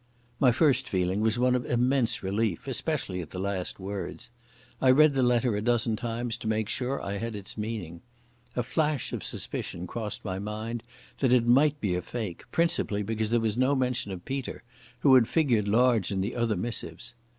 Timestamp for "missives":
16.57-17.13